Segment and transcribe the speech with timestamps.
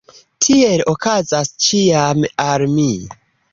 [0.45, 2.91] Tiel okazas ĉiam al mi.